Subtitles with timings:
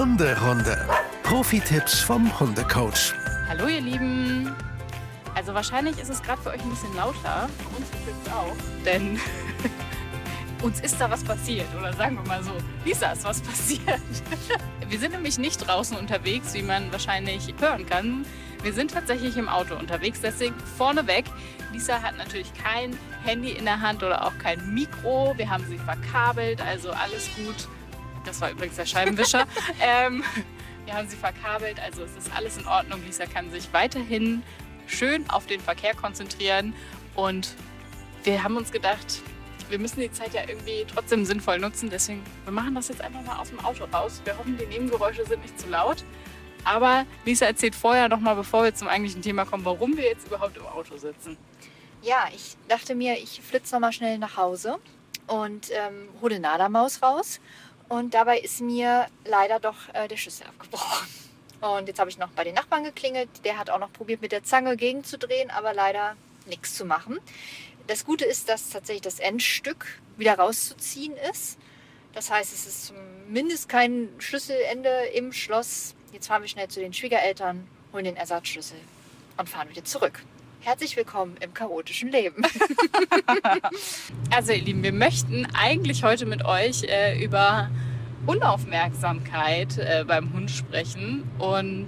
[0.00, 0.88] Hunderunde.
[1.24, 3.12] Profi-Tipps vom Hundecoach.
[3.46, 4.50] Hallo ihr Lieben.
[5.34, 7.50] Also wahrscheinlich ist es gerade für euch ein bisschen lauter.
[7.58, 8.56] Für uns übrigens auch.
[8.86, 9.20] Denn
[10.62, 11.66] uns ist da was passiert.
[11.78, 12.52] Oder sagen wir mal so,
[12.82, 14.00] Lisa ist was passiert.
[14.88, 18.24] Wir sind nämlich nicht draußen unterwegs, wie man wahrscheinlich hören kann.
[18.62, 20.22] Wir sind tatsächlich im Auto unterwegs.
[20.22, 21.26] Deswegen vorneweg,
[21.74, 25.34] Lisa hat natürlich kein Handy in der Hand oder auch kein Mikro.
[25.36, 27.68] Wir haben sie verkabelt, also alles gut.
[28.24, 29.46] Das war übrigens der Scheibenwischer.
[29.80, 30.22] ähm,
[30.84, 33.00] wir haben sie verkabelt, also es ist alles in Ordnung.
[33.04, 34.42] Lisa kann sich weiterhin
[34.86, 36.74] schön auf den Verkehr konzentrieren.
[37.14, 37.54] Und
[38.24, 39.22] wir haben uns gedacht,
[39.68, 41.90] wir müssen die Zeit ja irgendwie trotzdem sinnvoll nutzen.
[41.90, 44.20] Deswegen, wir machen das jetzt einfach mal aus dem Auto raus.
[44.24, 46.04] Wir hoffen, die Nebengeräusche sind nicht zu laut.
[46.64, 50.26] Aber Lisa erzählt vorher noch mal, bevor wir zum eigentlichen Thema kommen, warum wir jetzt
[50.26, 51.36] überhaupt im Auto sitzen.
[52.02, 54.78] Ja, ich dachte mir, ich flitze noch mal schnell nach Hause
[55.26, 57.40] und ähm, hole Nada-Maus raus.
[57.90, 61.08] Und dabei ist mir leider doch äh, der Schlüssel abgebrochen.
[61.60, 63.28] Und jetzt habe ich noch bei den Nachbarn geklingelt.
[63.44, 66.16] Der hat auch noch probiert, mit der Zange gegenzudrehen, aber leider
[66.46, 67.18] nichts zu machen.
[67.88, 71.58] Das Gute ist, dass tatsächlich das Endstück wieder rauszuziehen ist.
[72.14, 75.96] Das heißt, es ist zumindest kein Schlüsselende im Schloss.
[76.12, 78.78] Jetzt fahren wir schnell zu den Schwiegereltern, holen den Ersatzschlüssel
[79.36, 80.22] und fahren wieder zurück.
[80.62, 82.42] Herzlich willkommen im chaotischen Leben.
[84.30, 87.68] Also ihr Lieben, wir möchten eigentlich heute mit euch äh, über
[88.26, 91.86] Unaufmerksamkeit äh, beim Hund sprechen und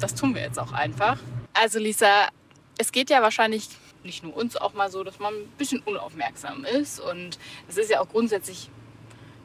[0.00, 1.18] das tun wir jetzt auch einfach.
[1.52, 2.28] Also Lisa,
[2.78, 3.68] es geht ja wahrscheinlich
[4.02, 7.90] nicht nur uns auch mal so, dass man ein bisschen unaufmerksam ist und es ist
[7.90, 8.68] ja auch grundsätzlich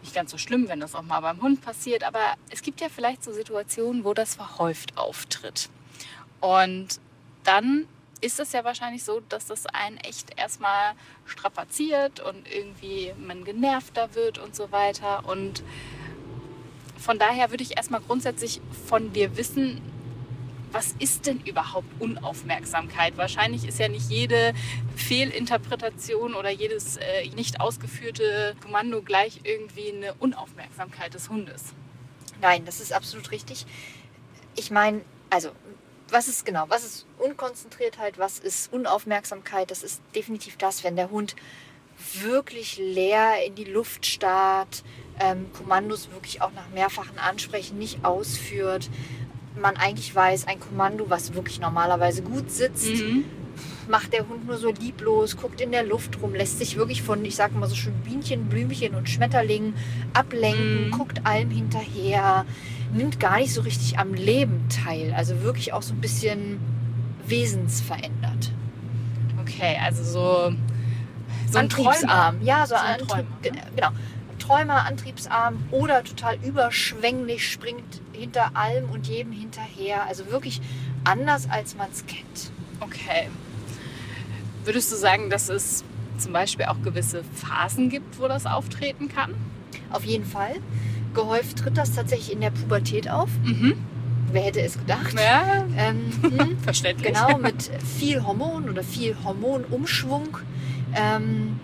[0.02, 2.88] nicht ganz so schlimm, wenn das auch mal beim Hund passiert, aber es gibt ja
[2.90, 5.70] vielleicht so Situationen, wo das verhäuft auftritt.
[6.42, 7.00] Und
[7.44, 7.88] dann
[8.26, 10.94] ist es ja wahrscheinlich so, dass das einen echt erstmal
[11.26, 15.24] strapaziert und irgendwie man genervter wird und so weiter.
[15.28, 15.62] Und
[16.98, 19.80] von daher würde ich erstmal grundsätzlich von dir wissen,
[20.72, 23.16] was ist denn überhaupt Unaufmerksamkeit?
[23.16, 24.54] Wahrscheinlich ist ja nicht jede
[24.96, 31.76] Fehlinterpretation oder jedes äh, nicht ausgeführte Kommando gleich irgendwie eine Unaufmerksamkeit des Hundes.
[32.42, 33.68] Nein, das ist absolut richtig.
[34.56, 35.52] Ich meine, also
[36.10, 39.72] was ist genau, was ist Unkonzentriertheit, was ist Unaufmerksamkeit?
[39.72, 41.36] Das ist definitiv das, wenn der Hund
[42.22, 44.84] wirklich leer in die Luft starrt,
[45.20, 48.90] ähm, Kommandos wirklich auch nach mehrfachen Ansprechen nicht ausführt,
[49.60, 53.24] man eigentlich weiß, ein Kommando, was wirklich normalerweise gut sitzt, Mhm.
[53.88, 57.24] macht der Hund nur so lieblos, guckt in der Luft rum, lässt sich wirklich von,
[57.24, 59.74] ich sag mal so schön Bienchen, Blümchen und Schmetterlingen
[60.14, 60.92] ablenken, Mhm.
[60.92, 62.46] guckt allem hinterher,
[62.94, 65.14] nimmt gar nicht so richtig am Leben teil.
[65.16, 66.60] Also wirklich auch so ein bisschen
[67.28, 68.52] wesensverändert.
[69.42, 70.54] Okay, also so,
[71.52, 71.60] so.
[71.60, 72.42] Antriebsarm.
[72.42, 73.90] Ja, so, So ein Träumer, ge- genau.
[74.40, 80.06] Träumer, Antriebsarm oder total überschwänglich, springt hinter allem und jedem hinterher.
[80.08, 80.62] Also wirklich
[81.04, 82.52] anders, als man es kennt.
[82.80, 83.30] Okay.
[84.64, 85.84] Würdest du sagen, dass es
[86.18, 89.34] zum Beispiel auch gewisse Phasen gibt, wo das auftreten kann?
[89.92, 90.56] Auf jeden Fall.
[91.16, 93.30] Gehäuft tritt das tatsächlich in der Pubertät auf.
[93.44, 93.74] Mhm.
[94.32, 95.14] Wer hätte es gedacht?
[95.16, 97.14] Ja, Ähm, hm, verständlich.
[97.14, 100.38] genau, mit viel Hormon oder viel Hormonumschwung
[100.94, 101.60] ähm,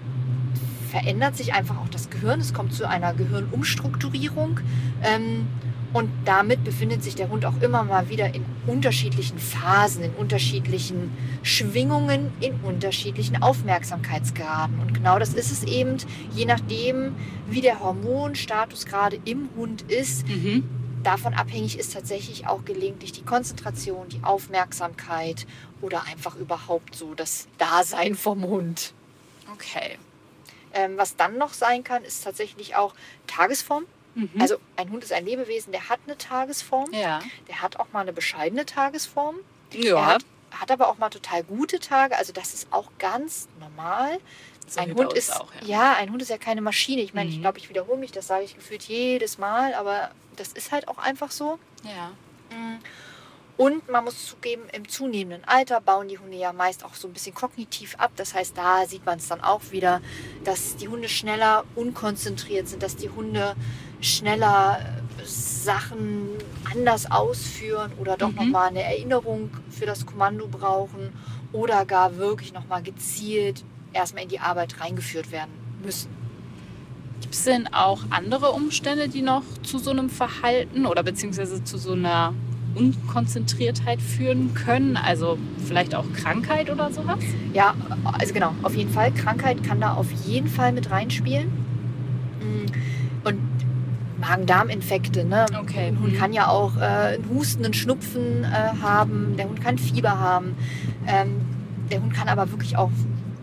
[0.89, 2.39] verändert sich einfach auch das Gehirn.
[2.39, 4.59] Es kommt zu einer Gehirnumstrukturierung.
[5.03, 5.47] Ähm,
[5.93, 11.11] und damit befindet sich der Hund auch immer mal wieder in unterschiedlichen Phasen, in unterschiedlichen
[11.43, 14.79] Schwingungen, in unterschiedlichen Aufmerksamkeitsgraden.
[14.79, 15.97] Und genau das ist es eben,
[16.33, 17.15] je nachdem,
[17.49, 20.63] wie der Hormonstatus gerade im Hund ist, Mhm.
[21.03, 25.45] davon abhängig ist tatsächlich auch gelegentlich die Konzentration, die Aufmerksamkeit
[25.81, 28.93] oder einfach überhaupt so das Dasein vom Hund.
[29.53, 29.97] Okay.
[30.73, 32.93] Ähm, was dann noch sein kann, ist tatsächlich auch
[33.27, 33.83] Tagesform.
[34.15, 34.29] Mhm.
[34.39, 37.19] Also ein Hund ist ein Lebewesen, der hat eine Tagesform, ja.
[37.47, 39.37] der hat auch mal eine bescheidene Tagesform.
[39.73, 40.05] Er Ja.
[40.05, 42.17] hat, hat aber auch mal total gute Tage.
[42.17, 44.19] Also das ist auch ganz normal.
[44.67, 45.67] So ein Hund ist auch, ja.
[45.67, 45.95] ja.
[45.97, 47.01] ein Hund ist ja keine Maschine.
[47.01, 47.41] Ich meine, ich Mhm.
[47.41, 50.97] glaube, ich wiederhole mich, das sage ich gefühlt jedes Mal, aber das ist halt auch
[50.97, 51.59] einfach so.
[51.83, 52.11] Ja.
[52.55, 52.79] Mm.
[53.57, 57.13] Und man muss zugeben, im zunehmenden Alter bauen die Hunde ja meist auch so ein
[57.13, 58.11] bisschen kognitiv ab.
[58.15, 60.01] Das heißt, da sieht man es dann auch wieder,
[60.45, 63.55] dass die Hunde schneller unkonzentriert sind, dass die Hunde
[64.01, 64.79] schneller
[65.23, 66.29] Sachen
[66.71, 68.35] anders ausführen oder doch Mhm.
[68.35, 71.13] nochmal eine Erinnerung für das Kommando brauchen
[71.53, 73.63] oder gar wirklich nochmal gezielt
[73.93, 75.51] erstmal in die Arbeit reingeführt werden
[75.83, 76.09] müssen.
[77.21, 81.77] Gibt es denn auch andere Umstände, die noch zu so einem Verhalten oder beziehungsweise zu
[81.77, 82.33] so einer
[82.73, 84.97] Unkonzentriertheit führen können?
[84.97, 85.37] Also
[85.67, 87.19] vielleicht auch Krankheit oder sowas?
[87.53, 87.75] Ja,
[88.19, 89.11] also genau, auf jeden Fall.
[89.13, 91.51] Krankheit kann da auf jeden Fall mit reinspielen.
[92.41, 92.71] Und
[94.21, 95.25] Magen-Darm-Infekte.
[95.25, 95.45] Ne?
[95.59, 95.87] Okay.
[95.87, 96.17] Ein Hund Mhm.
[96.17, 96.81] kann ja auch äh,
[97.15, 98.47] einen Husten, einen Schnupfen äh,
[98.81, 100.55] haben, der Hund kann Fieber haben.
[101.07, 101.41] Ähm,
[101.91, 102.91] der Hund kann aber wirklich auch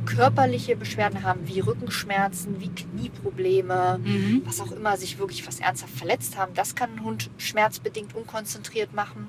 [0.06, 4.42] körperliche Beschwerden haben, wie Rückenschmerzen, wie Knieprobleme, Mhm.
[4.46, 6.54] was auch immer, sich wirklich was ernsthaft verletzt haben.
[6.54, 9.26] Das kann ein Hund schmerzbedingt unkonzentriert machen.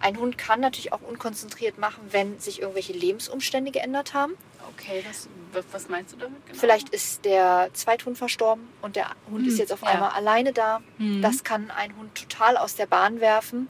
[0.00, 4.32] Ein Hund kann natürlich auch unkonzentriert machen, wenn sich irgendwelche Lebensumstände geändert haben.
[4.76, 5.28] Okay, was,
[5.72, 6.58] was- meinst du damit genau?
[6.58, 9.88] Vielleicht ist der Zweithund verstorben und der Hund ist Hm, jetzt auf ja.
[9.88, 10.80] einmal alleine da.
[10.98, 11.22] Mhm.
[11.22, 13.68] Das kann einen Hund total aus der Bahn werfen.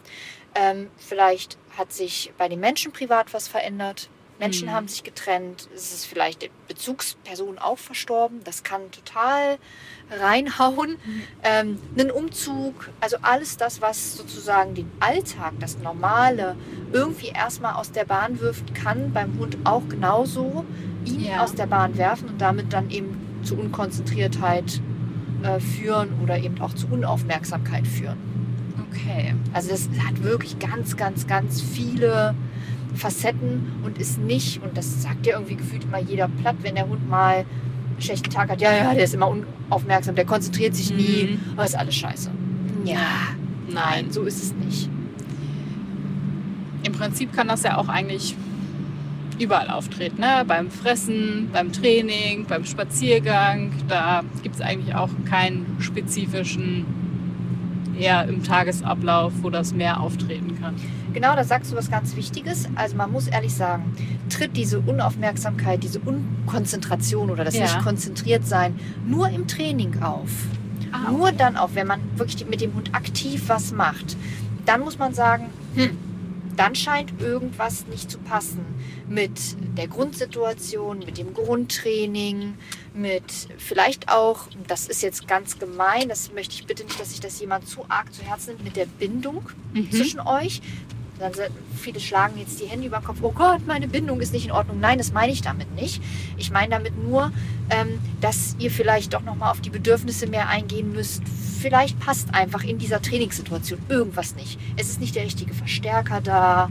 [0.54, 4.08] Ähm, vielleicht hat sich bei den Menschen privat was verändert.
[4.38, 4.72] Menschen Mhm.
[4.72, 5.68] haben sich getrennt.
[5.74, 8.42] Es ist vielleicht die Bezugsperson auch verstorben.
[8.42, 9.56] Das kann total
[10.10, 10.98] reinhauen.
[11.42, 16.56] Ähm, einen Umzug, also alles das, was sozusagen den Alltag, das Normale,
[16.92, 20.64] irgendwie erstmal aus der Bahn wirft, kann beim Hund auch genauso
[21.04, 21.42] ihn Ja.
[21.42, 24.80] aus der Bahn werfen und damit dann eben zu Unkonzentriertheit
[25.42, 28.16] äh, führen oder eben auch zu Unaufmerksamkeit führen.
[28.90, 29.34] Okay.
[29.52, 32.34] Also das hat wirklich ganz, ganz, ganz viele
[32.94, 36.86] Facetten und ist nicht, und das sagt ja irgendwie gefühlt immer jeder platt, wenn der
[36.88, 37.46] Hund mal einen
[38.00, 41.52] schlechten Tag hat, ja, ja, der ist immer unaufmerksam, der konzentriert sich nie, Mhm.
[41.54, 42.30] aber ist alles scheiße.
[42.84, 42.98] Ja,
[43.72, 44.90] nein, so ist es nicht.
[46.84, 48.36] Im Prinzip kann das ja auch eigentlich
[49.40, 50.20] überall auftreten.
[50.20, 50.44] Ne?
[50.46, 53.72] Beim Fressen, beim Training, beim Spaziergang.
[53.88, 56.84] Da gibt es eigentlich auch keinen spezifischen,
[57.98, 60.74] eher im Tagesablauf, wo das mehr auftreten kann.
[61.12, 62.68] Genau, da sagst du was ganz Wichtiges.
[62.74, 63.92] Also man muss ehrlich sagen,
[64.30, 67.62] tritt diese Unaufmerksamkeit, diese Unkonzentration oder das Ja.
[67.64, 70.30] nicht konzentriert sein nur im Training auf.
[70.90, 74.16] Ah, Nur dann auf, wenn man wirklich mit dem Hund aktiv was macht.
[74.66, 75.90] Dann muss man sagen, hm,
[76.56, 78.64] dann scheint irgendwas nicht zu passen
[79.08, 79.32] mit
[79.76, 82.54] der Grundsituation, mit dem Grundtraining,
[82.94, 83.24] mit
[83.58, 87.40] vielleicht auch, das ist jetzt ganz gemein, das möchte ich bitte nicht, dass sich das
[87.40, 89.90] jemand zu arg zu Herzen nimmt, mit der Bindung Mhm.
[89.90, 90.60] zwischen euch.
[91.22, 91.32] Dann
[91.76, 93.18] viele schlagen jetzt die Hände über den Kopf.
[93.22, 94.80] Oh Gott, meine Bindung ist nicht in Ordnung.
[94.80, 96.02] Nein, das meine ich damit nicht.
[96.36, 97.30] Ich meine damit nur,
[97.70, 101.22] ähm, dass ihr vielleicht doch noch mal auf die Bedürfnisse mehr eingehen müsst.
[101.60, 104.58] Vielleicht passt einfach in dieser Trainingssituation irgendwas nicht.
[104.76, 106.70] Es ist nicht der richtige Verstärker da.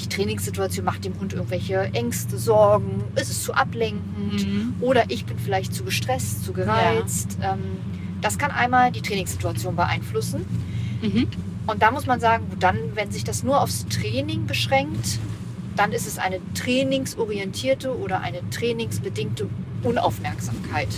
[0.00, 3.04] Die Trainingssituation macht dem Hund irgendwelche Ängste, Sorgen.
[3.14, 4.46] Es ist zu ablenkend.
[4.46, 4.74] Mhm.
[4.80, 7.36] Oder ich bin vielleicht zu gestresst, zu gereizt.
[7.42, 7.60] Ähm,
[8.22, 10.46] das kann einmal die Trainingssituation beeinflussen.
[11.02, 11.28] Mhm.
[11.66, 15.18] Und da muss man sagen, dann, wenn sich das nur aufs Training beschränkt,
[15.76, 19.48] dann ist es eine trainingsorientierte oder eine trainingsbedingte
[19.82, 20.88] Unaufmerksamkeit.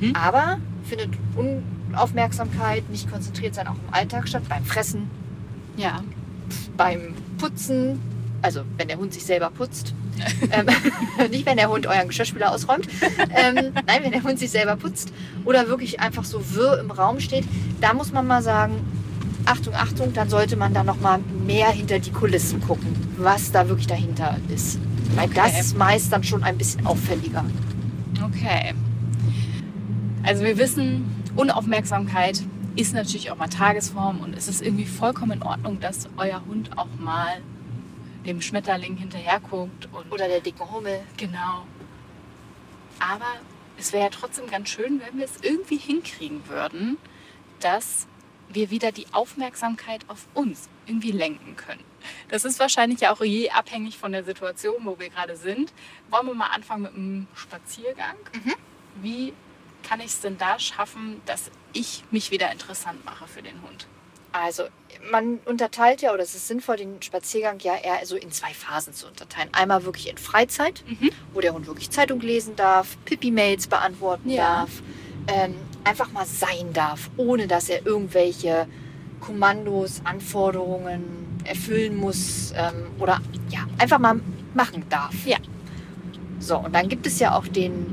[0.00, 0.14] Mhm.
[0.16, 5.08] Aber findet Unaufmerksamkeit, nicht konzentriert sein auch im Alltag statt, beim Fressen,
[5.76, 6.02] Ja.
[6.76, 8.00] beim Putzen,
[8.42, 9.94] also wenn der Hund sich selber putzt.
[10.50, 10.66] ähm,
[11.30, 12.88] nicht, wenn der Hund euren Geschirrspüler ausräumt.
[13.34, 15.12] Ähm, nein, wenn der Hund sich selber putzt
[15.44, 17.44] oder wirklich einfach so wirr im Raum steht,
[17.80, 18.74] da muss man mal sagen,
[19.46, 23.68] Achtung, Achtung, dann sollte man da noch mal mehr hinter die Kulissen gucken, was da
[23.68, 24.78] wirklich dahinter ist.
[25.14, 25.34] Weil Okay.
[25.34, 27.44] das ist meist dann schon ein bisschen auffälliger.
[28.24, 28.74] Okay.
[30.22, 31.04] Also wir wissen,
[31.36, 32.42] Unaufmerksamkeit
[32.76, 36.70] ist natürlich auch mal Tagesform und es ist irgendwie vollkommen in Ordnung, dass euer Hund
[36.78, 37.40] auch mal
[38.26, 41.00] dem Schmetterling hinterher guckt und Oder der dicken Hummel.
[41.16, 41.64] genau.
[43.00, 43.24] Aber
[43.78, 46.98] es wäre ja trotzdem ganz schön, wenn wir es irgendwie hinkriegen würden,
[47.60, 48.06] dass
[48.52, 51.84] wir wieder die Aufmerksamkeit auf uns irgendwie lenken können.
[52.28, 55.72] Das ist wahrscheinlich ja auch je abhängig von der Situation, wo wir gerade sind.
[56.10, 58.16] Wollen wir mal anfangen mit einem Spaziergang?
[59.02, 59.32] Wie
[59.88, 63.86] kann ich es denn da schaffen, dass ich mich wieder interessant mache für den Hund?
[64.32, 64.64] Also
[65.10, 68.94] man unterteilt ja, oder es ist sinnvoll, den Spaziergang ja eher so in zwei Phasen
[68.94, 69.48] zu unterteilen.
[69.52, 71.10] Einmal wirklich in Freizeit, Mhm.
[71.32, 74.60] wo der Hund wirklich Zeitung lesen darf, Pipi-Mails beantworten Ja.
[74.60, 74.70] darf,
[75.26, 78.66] ähm, einfach mal sein darf, ohne dass er irgendwelche
[79.20, 81.02] Kommandos, Anforderungen
[81.44, 83.20] erfüllen muss ähm, oder
[83.50, 84.20] ja, einfach mal
[84.54, 85.14] machen darf.
[85.26, 85.38] Ja.
[86.38, 87.86] So, und dann gibt es ja auch den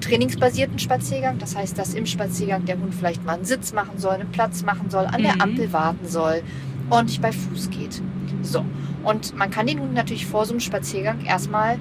[0.00, 1.38] trainingsbasierten Spaziergang.
[1.38, 4.62] Das heißt, dass im Spaziergang der Hund vielleicht mal einen Sitz machen soll, einen Platz
[4.62, 5.40] machen soll, an der Mhm.
[5.40, 6.42] Ampel warten soll,
[6.90, 8.02] ordentlich bei Fuß geht.
[8.42, 8.64] So.
[9.02, 11.78] Und man kann den Hund natürlich vor so einem Spaziergang erstmal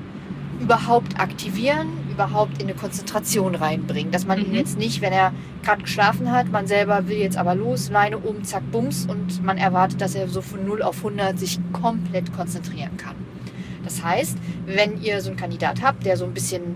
[0.60, 4.12] überhaupt aktivieren, überhaupt in eine Konzentration reinbringen.
[4.12, 4.56] Dass man ihn Mhm.
[4.56, 8.44] jetzt nicht, wenn er gerade geschlafen hat, man selber will jetzt aber los, Leine oben,
[8.44, 12.98] zack, bums und man erwartet, dass er so von 0 auf 100 sich komplett konzentrieren
[12.98, 13.16] kann.
[13.84, 16.76] Das heißt, wenn ihr so einen Kandidat habt, der so ein bisschen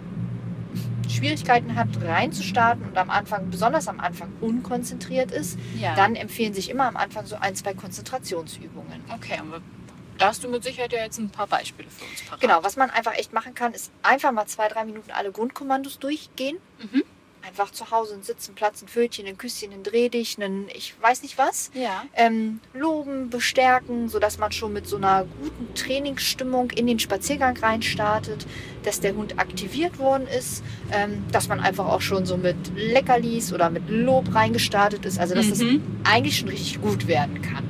[1.08, 5.96] Schwierigkeiten hat, reinzustarten und am Anfang, besonders am Anfang, unkonzentriert ist, Ja.
[5.96, 9.00] dann empfehlen sich immer am Anfang so ein, zwei Konzentrationsübungen.
[9.14, 9.62] okay, aber
[10.18, 12.42] da hast du mit Sicherheit ja jetzt ein paar Beispiele für uns parat.
[12.42, 16.00] Genau, was man einfach echt machen kann, ist einfach mal zwei, drei Minuten alle Grundkommandos
[16.00, 16.58] durchgehen.
[16.80, 17.04] Mhm.
[17.48, 21.22] einfach zu Hause einen Sitzenplatz, ein Pfötchen, ein Küsschen, ein Dreh dich, einen ich weiß
[21.22, 22.04] nicht was, Ja.
[22.14, 28.46] ähm, loben, bestärken, sodass man schon mit so einer guten Trainingsstimmung in den Spaziergang reinstartet,
[28.84, 33.54] dass der Hund aktiviert worden ist, ähm, dass man einfach auch schon so mit Leckerlis
[33.54, 35.82] oder mit Lob reingestartet ist, also dass das Mhm.
[36.04, 37.64] eigentlich schon richtig gut werden kann.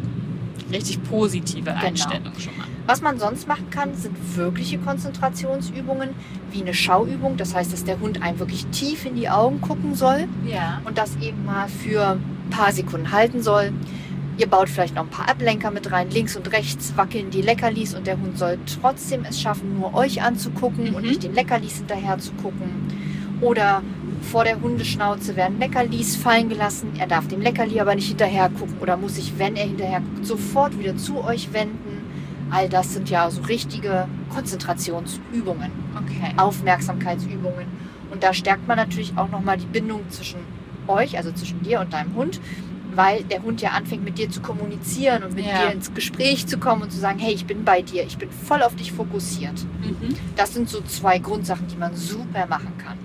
[0.72, 1.76] Richtig positive Genau.
[1.86, 2.68] Einstellung schon mal.
[2.86, 6.10] Was man sonst machen kann, sind wirkliche Konzentrationsübungen,
[6.52, 7.38] wie eine Schauübung.
[7.38, 10.82] Das heißt, dass der Hund einem wirklich tief in die Augen gucken soll Ja.
[10.86, 13.72] und das eben mal für ein paar Sekunden halten soll.
[14.38, 16.10] Ihr baut vielleicht noch ein paar Ablenker mit rein.
[16.12, 20.22] Links und rechts wackeln die Leckerlis und der Hund soll trotzdem es schaffen, nur euch
[20.22, 21.10] anzugucken und Mhm.
[21.10, 22.70] nicht den Leckerlis hinterher zu gucken.
[23.42, 23.82] Oder
[24.22, 26.92] vor der Hundeschnauze werden Leckerlis fallen gelassen.
[26.98, 30.26] Er darf dem Leckerli aber nicht hinterher gucken oder muss sich, wenn er hinterher guckt,
[30.26, 32.06] sofort wieder zu euch wenden.
[32.50, 35.72] All das sind ja so richtige Konzentrationsübungen.
[35.96, 36.34] Okay.
[36.38, 37.66] Aufmerksamkeitsübungen.
[38.12, 40.40] Und da stärkt man natürlich auch nochmal die Bindung zwischen
[40.88, 42.40] euch, also zwischen dir und deinem Hund,
[42.96, 45.66] weil der Hund ja anfängt mit dir zu kommunizieren und mit Ja.
[45.68, 48.30] dir ins Gespräch zu kommen und zu sagen, hey, ich bin bei dir, ich bin
[48.32, 49.66] voll auf dich fokussiert.
[49.82, 50.16] Mhm.
[50.36, 52.98] Das sind so zwei Grundsachen, die man super machen kann.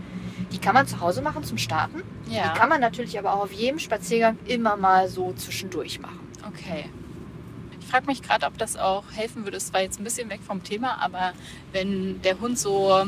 [0.53, 2.03] Die kann man zu Hause machen zum Starten.
[2.29, 2.53] Ja.
[2.53, 6.21] Die kann man natürlich aber auch auf jedem Spaziergang immer mal so zwischendurch machen.
[6.47, 6.85] Okay.
[7.81, 9.57] Ich frage mich gerade, ob das auch helfen würde.
[9.57, 11.33] Es war jetzt ein bisschen weg vom Thema, aber
[11.73, 13.07] wenn der Hund so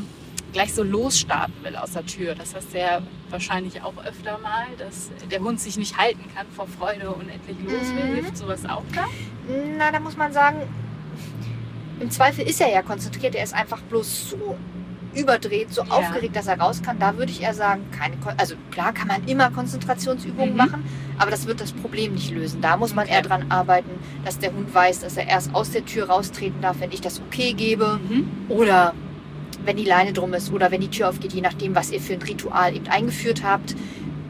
[0.52, 4.66] gleich so losstarten will aus der Tür, das hast du ja wahrscheinlich auch öfter mal,
[4.78, 8.10] dass der Hund sich nicht halten kann vor Freude und endlich los will.
[8.10, 8.14] Mhm.
[8.14, 9.04] Hilft sowas auch da?
[9.76, 10.62] Na, da muss man sagen,
[12.00, 13.34] im Zweifel ist er ja konzentriert.
[13.34, 14.56] Er ist einfach bloß so
[15.14, 15.90] überdreht, so Ja.
[15.90, 16.98] aufgeregt, dass er raus kann.
[16.98, 20.56] Da würde ich eher sagen, keine, Kon also klar kann man immer Konzentrationsübungen Mhm.
[20.56, 20.84] machen,
[21.18, 22.60] aber das wird das Problem nicht lösen.
[22.60, 23.14] Da muss man Okay.
[23.16, 23.90] eher dran arbeiten,
[24.24, 27.20] dass der Hund weiß, dass er erst aus der Tür raustreten darf, wenn ich das
[27.20, 28.28] okay gebe Mhm.
[28.48, 28.94] oder
[29.64, 32.12] wenn die Leine drum ist oder wenn die Tür aufgeht, je nachdem, was ihr für
[32.14, 33.74] ein Ritual eben eingeführt habt.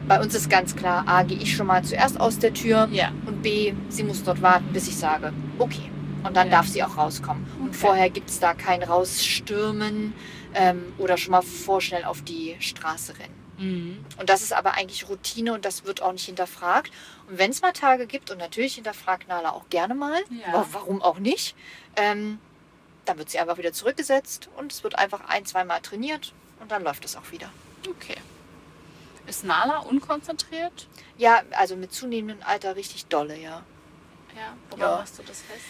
[0.07, 3.09] Bei uns ist ganz klar, A, gehe ich schon mal zuerst aus der Tür Ja.
[3.25, 5.89] und B, sie muss dort warten, bis ich sage, okay.
[6.23, 6.57] Und dann Ja.
[6.57, 7.43] darf sie auch rauskommen.
[7.59, 7.77] Und Okay.
[7.77, 10.13] vorher gibt es da kein Rausstürmen
[10.55, 13.45] ähm, oder schon mal vorschnell auf die Straße rennen.
[13.57, 14.05] Mhm.
[14.17, 16.91] Und das ist aber eigentlich Routine und das wird auch nicht hinterfragt.
[17.29, 20.53] Und wenn es mal Tage gibt, und natürlich hinterfragt Nala auch gerne mal, Ja.
[20.53, 21.55] aber warum auch nicht,
[21.95, 22.39] ähm,
[23.05, 26.83] dann wird sie einfach wieder zurückgesetzt und es wird einfach ein, zweimal trainiert und dann
[26.83, 27.49] läuft es auch wieder.
[27.87, 28.17] Okay.
[29.27, 30.87] Ist Nala unkonzentriert?
[31.17, 33.63] Ja, also mit zunehmendem Alter richtig dolle, ja.
[34.35, 34.55] Ja.
[34.69, 34.97] Woran Ja.
[34.97, 35.63] machst du das fest?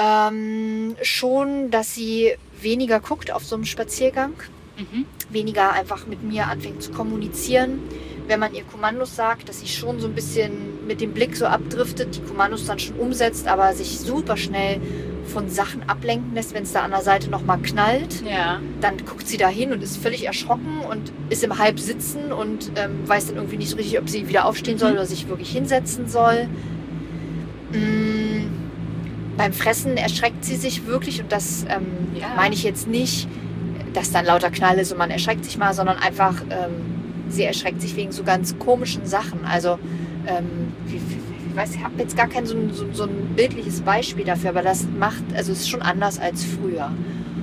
[0.00, 4.32] Ähm, schon, dass sie weniger guckt auf so einem Spaziergang,
[4.78, 5.06] Mhm.
[5.30, 7.80] weniger einfach mit mir anfängt zu kommunizieren.
[8.28, 11.46] Wenn man ihr Kommandos sagt, dass sie schon so ein bisschen mit dem Blick so
[11.46, 14.80] abdriftet, die Kommandos dann schon umsetzt, aber sich super schnell
[15.26, 18.22] von Sachen ablenken lässt, wenn es da an der Seite nochmal knallt.
[18.24, 18.60] Ja.
[18.80, 23.00] Dann guckt sie da hin und ist völlig erschrocken und ist im Halbsitzen und ähm,
[23.06, 24.96] weiß dann irgendwie nicht so richtig, ob sie wieder aufstehen soll Mhm.
[24.98, 26.48] oder sich wirklich hinsetzen soll.
[27.72, 28.27] Mm,
[29.38, 31.86] beim Fressen erschreckt sie sich wirklich und das ähm,
[32.20, 32.26] Ja.
[32.36, 33.26] meine ich jetzt nicht,
[33.94, 37.80] dass dann lauter Knall ist und man erschreckt sich mal, sondern einfach, ähm, sie erschreckt
[37.80, 39.44] sich wegen so ganz komischen Sachen.
[39.46, 39.78] Also,
[40.26, 40.44] ähm,
[40.86, 41.18] wie, wie,
[41.50, 44.50] ich weiß, ich habe jetzt gar kein so, ein- so, so ein bildliches Beispiel dafür,
[44.50, 46.90] aber das macht, also es ist schon anders als früher.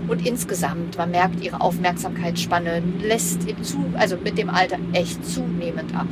[0.07, 5.95] Und insgesamt, man merkt, ihre Aufmerksamkeitsspanne lässt ihr zu, also mit dem Alter echt zunehmend
[5.95, 6.05] ab.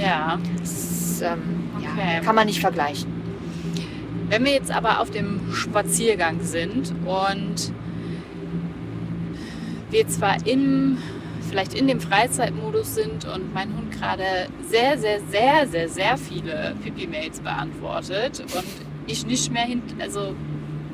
[0.00, 0.38] Ja.
[0.60, 2.14] Das ähm, Okay.
[2.16, 3.12] ja, kann man nicht vergleichen.
[4.28, 7.72] Wenn wir jetzt aber auf dem Spaziergang sind und
[9.90, 10.98] wir zwar im,
[11.48, 16.74] vielleicht in dem Freizeitmodus sind und mein Hund gerade sehr, sehr, sehr, sehr, sehr viele
[16.82, 18.64] Pipi-Mails beantwortet und
[19.06, 20.34] ich nicht mehr hin, also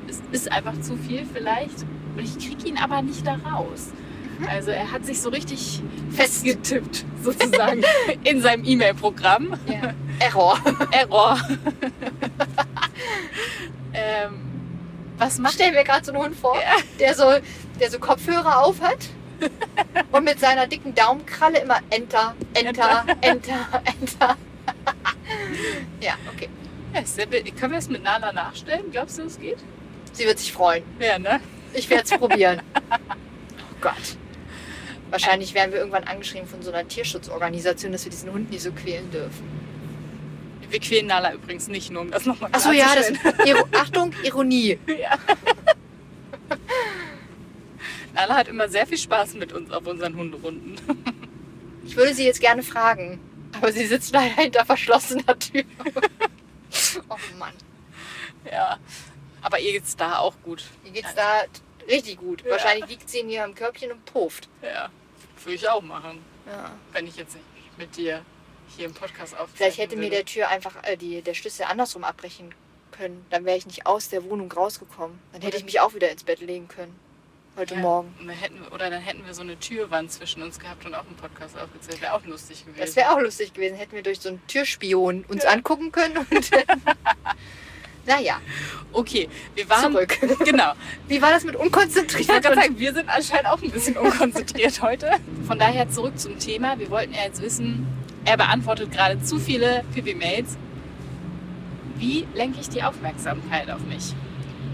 [0.08, 3.92] es ist einfach zu viel vielleicht und ich kriege ihn aber nicht da raus.
[4.48, 7.82] Also er hat sich so richtig festgetippt sozusagen
[8.24, 9.54] in seinem E-Mail-Programm.
[9.66, 9.94] Ja.
[10.18, 10.58] Error.
[10.92, 11.38] Error.
[13.92, 14.40] ähm,
[15.18, 16.76] was macht Stell mir gerade so einen Hund vor, Ja.
[16.98, 17.24] der, so,
[17.78, 18.98] der so Kopfhörer auf hat
[20.12, 24.36] und mit seiner dicken Daumenkralle immer Enter, Enter, Enter, Enter.
[26.00, 26.48] ja, okay.
[26.94, 27.02] Ja,
[27.58, 28.90] können wir es mit Nala nachstellen?
[28.90, 29.58] Glaubst du, es geht?
[30.12, 30.82] Sie wird sich freuen.
[30.98, 31.40] Ja, ne?
[31.72, 32.62] Ich werde es probieren.
[32.90, 34.16] Oh Gott.
[35.10, 38.72] Wahrscheinlich werden wir irgendwann angeschrieben von so einer Tierschutzorganisation, dass wir diesen Hund nicht so
[38.72, 39.48] quälen dürfen.
[40.70, 43.10] Wir quälen Nala übrigens nicht, nur um das nochmal Achso, ja, das.
[43.46, 44.78] Iro Achtung, Ironie.
[44.86, 45.18] ja.
[48.14, 50.76] Nala hat immer sehr viel Spaß mit uns auf unseren Hunderunden.
[51.82, 53.18] Ich würde sie jetzt gerne fragen,
[53.52, 55.64] aber sie sitzt leider hinter verschlossener Tür.
[57.08, 57.54] oh Mann.
[58.48, 58.78] Ja.
[59.42, 60.62] Aber ihr geht's da auch gut.
[60.84, 61.40] Ihr geht's da
[61.88, 62.44] richtig gut.
[62.44, 62.52] Ja.
[62.52, 64.48] Wahrscheinlich liegt sie in ihrem Körbchen und pufft.
[64.62, 64.90] Ja.
[65.42, 66.70] Würde ich auch machen, Ja.
[66.92, 68.20] wenn ich jetzt nicht mit dir
[68.76, 70.16] hier im Podcast aufzeichnen Vielleicht hätte mir würde.
[70.16, 72.54] der Tür einfach äh, die, der Schlüssel andersrum abbrechen
[72.92, 73.24] können.
[73.30, 75.18] Dann wäre ich nicht aus der Wohnung rausgekommen.
[75.32, 76.94] Dann hätte ich mich auch wieder ins Bett legen können.
[77.56, 78.14] Heute Ja, Morgen.
[78.28, 81.58] hätten oder dann hätten wir so eine Türwand zwischen uns gehabt und auch einen Podcast
[81.58, 82.00] aufgezählt.
[82.00, 82.80] Wäre auch lustig gewesen.
[82.80, 83.76] Das wäre auch lustig gewesen.
[83.76, 86.16] Hätten wir durch so einen Türspion uns angucken können.
[86.18, 86.30] Und
[88.06, 88.40] naja,
[88.92, 89.92] Okay, wir waren.
[89.92, 90.16] zurück.
[90.44, 90.72] Genau.
[91.08, 92.28] Wie war das mit Ich wollte unkonzentriert?
[92.28, 95.10] gerade sagen, wir sind anscheinend auch ein bisschen unkonzentriert heute.
[95.46, 96.78] Von daher zurück zum Thema.
[96.78, 97.86] Wir wollten ja jetzt wissen,
[98.24, 100.56] er beantwortet gerade zu viele Pipi-Mails.
[101.96, 104.14] Wie lenke ich die Aufmerksamkeit auf mich?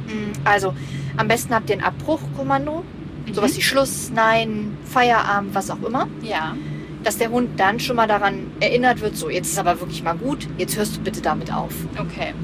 [0.07, 0.75] Mm, Also,
[1.17, 2.85] am besten habt ihr ein Abbruchkommando.
[3.33, 6.07] Sowas wie Schluss, Nein, Feierabend, was auch immer.
[6.23, 6.55] Ja.
[7.03, 10.17] Dass der Hund dann schon mal daran erinnert wird, so, jetzt ist aber wirklich mal
[10.17, 11.73] gut, jetzt hörst du bitte damit auf.
[11.99, 12.35] Okay.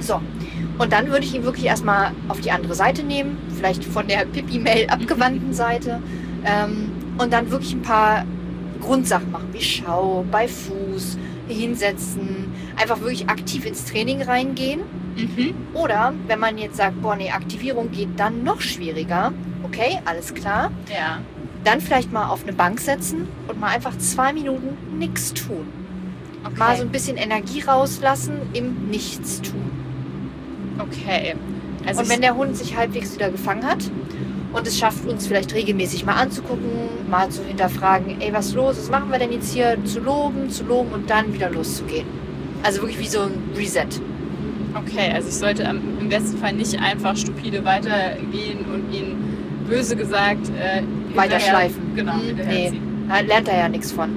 [0.00, 0.20] So.
[0.78, 4.24] Und dann würde ich ihn wirklich erstmal auf die andere Seite nehmen, vielleicht von der
[4.26, 6.00] Pipi-Mail abgewandten Seite.
[6.44, 8.24] Ähm, und dann wirklich ein paar
[8.80, 11.18] Grundsachen machen, wie Schau, bei Fuß,
[11.48, 14.80] hinsetzen, einfach wirklich aktiv ins Training reingehen.
[15.16, 15.54] Mhm.
[15.74, 19.32] Oder wenn man jetzt sagt, boah, nee, Aktivierung geht dann noch schwieriger,
[19.64, 21.18] okay, alles klar, Ja.
[21.64, 25.66] dann vielleicht mal auf eine Bank setzen und mal einfach zwei Minuten nichts tun.
[26.44, 26.54] Okay.
[26.56, 29.70] Mal so ein bisschen Energie rauslassen im Nichtstun.
[30.78, 31.34] okay.
[31.86, 33.90] Also Und wenn der Hund sich halbwegs wieder gefangen hat
[34.52, 36.70] und es schafft, uns vielleicht regelmäßig mal anzugucken,
[37.10, 40.50] mal zu hinterfragen, ey, was ist los, was machen wir denn jetzt hier, zu loben,
[40.50, 42.06] zu loben und dann wieder loszugehen.
[42.62, 43.86] Also wirklich wie so ein Reset.
[44.74, 45.62] Okay, also ich sollte
[46.00, 49.16] im besten Fall nicht einfach stupide weitergehen und ihn
[49.68, 50.82] böse gesagt äh,
[51.16, 51.82] Weiter hinterher- schleifen.
[51.94, 52.82] Genau, Mhm, hinterherziehen.
[53.08, 54.08] Da lernt er ja nichts von.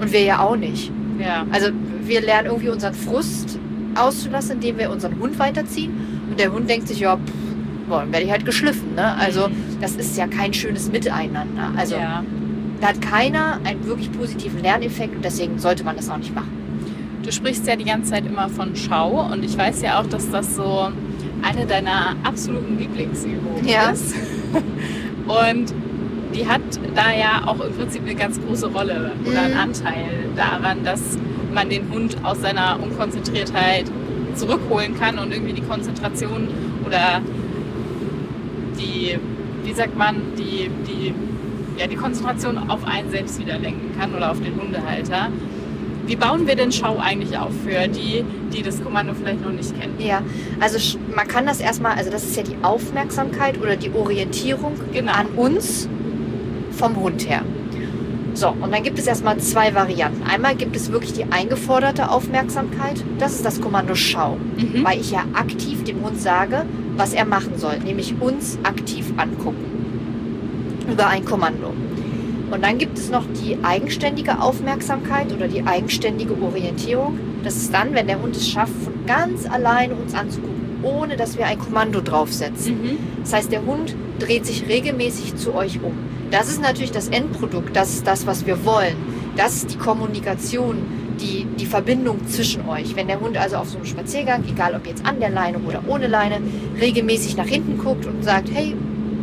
[0.00, 0.90] Und wir ja auch nicht.
[1.18, 1.46] Ja.
[1.52, 1.68] Also
[2.04, 3.58] wir lernen irgendwie unseren Frust
[3.94, 5.92] auszulassen, indem wir unseren Hund weiterziehen.
[6.30, 7.32] Und der Hund denkt sich, ja, pff,
[7.88, 8.94] boah, dann werde ich halt geschliffen.
[8.94, 9.14] Ne?
[9.16, 9.48] Also
[9.80, 11.44] das ist ja kein schönes Miteinander.
[11.76, 12.22] Also ja.
[12.80, 16.50] da hat keiner einen wirklich positiven Lerneffekt und deswegen sollte man das auch nicht machen.
[17.22, 20.30] Du sprichst ja die ganze Zeit immer von Schau und ich weiß ja auch, dass
[20.30, 20.88] das so
[21.42, 23.90] eine deiner absoluten Lieblingsübungen Ja.
[23.90, 24.14] ist.
[25.26, 25.72] Und
[26.34, 26.60] die hat
[26.94, 29.60] da ja auch im Prinzip eine ganz große Rolle oder einen Mhm.
[29.60, 30.04] Anteil
[30.36, 31.00] daran, dass
[31.52, 33.84] man den Hund aus seiner Unkonzentriertheit
[34.34, 36.48] zurückholen kann und irgendwie die Konzentration
[36.86, 37.20] oder
[38.78, 39.18] die,
[39.64, 41.14] wie sagt man, die, die,
[41.78, 45.28] ja, die Konzentration auf einen selbst wieder lenken kann oder auf den Hundehalter.
[46.06, 49.78] Wie bauen wir denn Schau eigentlich auf für die, die das Kommando vielleicht noch nicht
[49.80, 49.94] kennen?
[49.98, 50.22] Ja,
[50.58, 55.12] also man kann das erstmal, also das ist ja die Aufmerksamkeit oder die Orientierung Genau.
[55.12, 55.88] an uns
[56.72, 57.42] vom Hund her.
[58.34, 60.22] So, und dann gibt es erstmal zwei Varianten.
[60.28, 63.04] Einmal gibt es wirklich die eingeforderte Aufmerksamkeit.
[63.18, 64.84] Das ist das Kommando Schau, Mhm.
[64.84, 66.64] weil ich ja aktiv dem Hund sage,
[67.00, 70.84] was er machen soll, nämlich uns aktiv angucken.
[70.86, 71.72] Über ein Kommando.
[72.50, 77.18] Und dann gibt es noch die eigenständige Aufmerksamkeit oder die eigenständige Orientierung.
[77.42, 81.38] Das ist dann, wenn der Hund es schafft, von ganz alleine uns anzugucken, ohne dass
[81.38, 82.82] wir ein Kommando draufsetzen.
[82.82, 82.98] Mhm.
[83.22, 85.94] Das heißt, der Hund dreht sich regelmäßig zu euch um.
[86.30, 88.96] Das ist natürlich das Endprodukt, das ist das, was wir wollen.
[89.38, 90.76] Das ist die Kommunikation,
[91.20, 92.96] die, die Verbindung zwischen euch.
[92.96, 95.82] Wenn der Hund also auf so einem Spaziergang, egal ob jetzt an der Leine oder
[95.86, 96.40] ohne Leine,
[96.80, 98.74] regelmäßig nach hinten guckt und sagt, hey,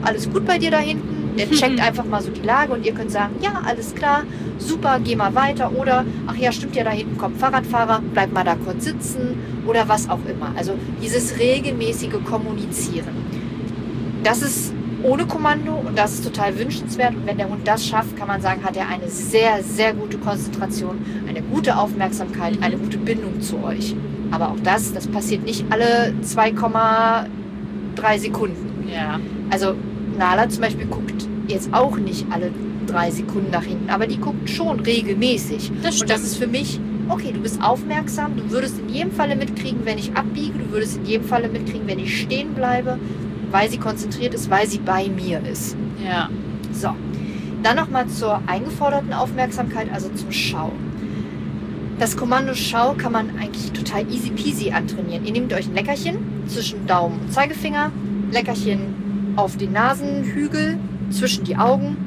[0.04, 1.36] alles gut bei dir da hinten?
[1.38, 4.24] Der checkt einfach mal so die Lage und ihr könnt sagen, ja, alles klar,
[4.58, 8.44] super, geh mal weiter oder, ach ja, stimmt ja, da hinten kommt Fahrradfahrer, bleib mal
[8.44, 10.54] da kurz sitzen oder was auch immer.
[10.58, 13.16] Also dieses regelmäßige Kommunizieren.
[14.24, 17.16] Das ist ohne Kommando und das ist total wünschenswert.
[17.16, 20.18] Und wenn der Hund das schafft, kann man sagen, hat er eine sehr, sehr gute
[20.18, 23.96] Konzentration, eine gute Aufmerksamkeit, eine gute Bindung zu euch.
[24.32, 28.90] Aber auch das, das passiert nicht alle 2,3 Sekunden.
[28.94, 29.20] Ja.
[29.50, 29.76] Also
[30.18, 32.52] Nala zum Beispiel guckt jetzt auch nicht alle
[32.88, 35.72] drei Sekunden nach hinten, aber die guckt schon regelmäßig.
[35.84, 36.80] Das Und das ist für mich,
[37.10, 40.98] okay, du bist aufmerksam, du würdest in jedem Falle mitkriegen, wenn ich abbiege, du würdest
[40.98, 42.98] in jedem Falle mitkriegen, wenn ich stehen bleibe,
[43.52, 45.76] weil sie konzentriert ist, weil sie bei mir ist.
[46.04, 46.30] Ja.
[46.72, 46.90] So,
[47.64, 50.72] dann nochmal zur eingeforderten Aufmerksamkeit, also zum Schau.
[52.00, 55.26] Das Kommando Schau kann man eigentlich total easy peasy antrainieren.
[55.26, 57.92] Ihr nehmt euch ein Leckerchen zwischen Daumen und Zeigefinger,
[58.32, 60.78] Leckerchen auf den Nasenhügel,
[61.10, 61.98] zwischen die Augen.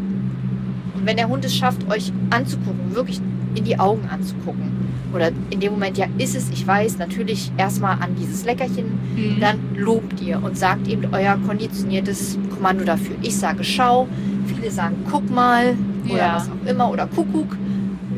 [0.94, 3.20] Und wenn der Hund es schafft, euch anzugucken, wirklich
[3.54, 4.79] in die Augen anzugucken,
[5.14, 9.40] oder in dem Moment, ja, ist es, ich weiß, natürlich erstmal an dieses Leckerchen Mhm.
[9.40, 13.16] dann lobt ihr und sagt eben euer konditioniertes Kommando dafür.
[13.22, 14.06] Ich sage Schau,
[14.46, 15.74] viele sagen Guck mal
[16.08, 16.34] oder Ja.
[16.36, 17.56] was auch immer oder Kuckuck.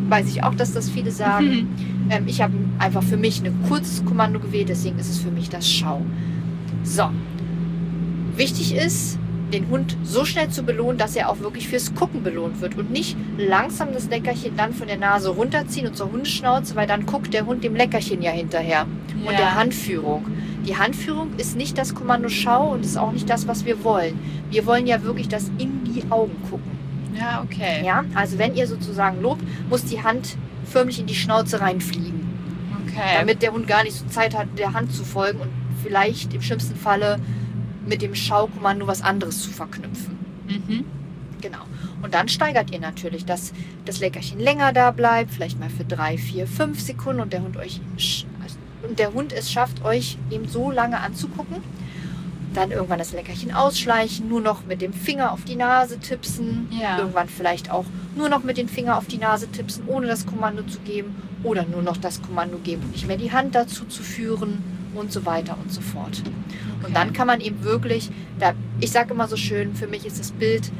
[0.08, 1.46] Weiß ich auch, dass das viele sagen.
[1.46, 1.66] Mhm.
[2.10, 5.48] Ähm, ich habe einfach für mich ein kurzes Kommando gewählt, deswegen ist es für mich
[5.48, 6.02] das Schau.
[6.84, 7.04] So.
[8.36, 9.18] Wichtig ist,
[9.52, 12.90] den Hund so schnell zu belohnen, dass er auch wirklich fürs Gucken belohnt wird und
[12.90, 17.32] nicht langsam das Leckerchen dann von der Nase runterziehen und zur Hundeschnauze, weil dann guckt
[17.34, 18.86] der Hund dem Leckerchen ja hinterher
[19.24, 19.36] und Ja.
[19.38, 20.24] der Handführung.
[20.66, 24.18] Die Handführung ist nicht das Kommando Schau und ist auch nicht das, was wir wollen.
[24.50, 26.70] Wir wollen ja wirklich das in die Augen gucken.
[27.18, 27.84] Ja, okay.
[27.84, 32.20] Ja, also wenn ihr sozusagen lobt, muss die Hand förmlich in die Schnauze reinfliegen,
[32.86, 33.18] Okay.
[33.18, 35.48] damit der Hund gar nicht so Zeit hat, der Hand zu folgen und
[35.82, 37.18] vielleicht im schlimmsten Falle
[37.86, 40.18] mit dem Schaukommando was anderes zu verknüpfen.
[40.46, 40.84] mhm.
[41.40, 41.58] Genau.
[42.02, 43.52] Und dann steigert ihr natürlich, dass
[43.84, 47.56] das Leckerchen länger da bleibt, vielleicht mal für drei, vier, fünf Sekunden und der Hund
[47.56, 47.80] euch
[48.88, 51.58] und der Hund es schafft, euch eben so lange anzugucken.
[52.54, 56.68] Dann irgendwann das Leckerchen ausschleichen, nur noch mit dem Finger auf die Nase tipsen.
[56.70, 56.98] Ja.
[56.98, 60.62] Irgendwann vielleicht auch nur noch mit dem Finger auf die Nase tipsen, ohne das Kommando
[60.64, 61.14] zu geben.
[61.44, 64.62] Oder nur noch das Kommando geben und nicht mehr die Hand dazu zu führen
[64.94, 66.22] und so weiter und so fort.
[66.22, 66.86] Okay.
[66.86, 70.18] Und dann kann man eben wirklich, da, ich sage immer so schön, für mich ist
[70.18, 70.70] das Bild,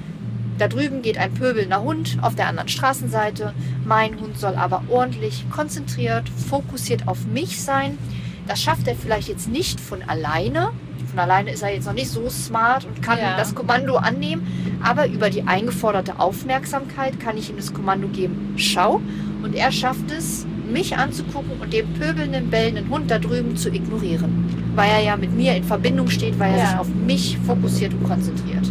[0.58, 3.54] da drüben geht ein pöbelnder Hund auf der anderen Straßenseite.
[3.84, 7.98] Mein Hund soll aber ordentlich konzentriert, fokussiert auf mich sein.
[8.46, 10.70] Das schafft er vielleicht jetzt nicht von alleine.
[11.08, 13.36] Von alleine ist er jetzt noch nicht so smart und kann Ja.
[13.36, 14.46] das Kommando annehmen.
[14.82, 19.00] Aber über die eingeforderte Aufmerksamkeit kann ich ihm das Kommando geben, schau.
[19.42, 24.44] Und er schafft es, mich anzugucken und den pöbelnden, bellenden Hund da drüben zu ignorieren.
[24.74, 26.66] Weil er ja mit mir in Verbindung steht, weil er Ja.
[26.70, 28.70] sich auf mich fokussiert und konzentriert.